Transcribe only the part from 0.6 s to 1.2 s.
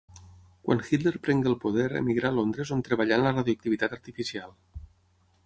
Quan Hitler